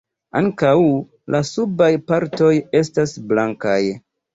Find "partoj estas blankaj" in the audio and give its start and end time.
2.11-3.81